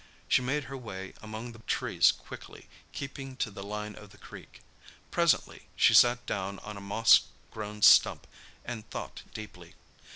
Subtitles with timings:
[0.27, 4.61] She made her way among the trees quickly, keeping to the line of the creek.
[5.11, 8.25] Presently she sat down on a moss grown stump
[8.65, 9.75] and thought deeply.